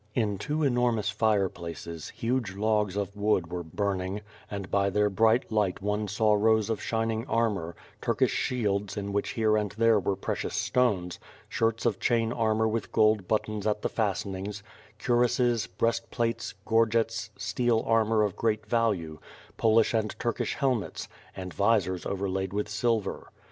[0.15, 5.51] In two enormous fireplaces, huge logs of wood were burn ing, and by their bright
[5.51, 10.15] light one saw rows of shining armor, Turkish shields in which here and there were
[10.15, 14.63] precious stones, shirts df chain armor with gold buttons at the fastenings,
[14.99, 19.19] cuirasses, breast plates, gorgets, steel armor of great value,
[19.57, 21.07] Polish and Turkish helmets,
[21.37, 23.29] and visors overlaid with silver.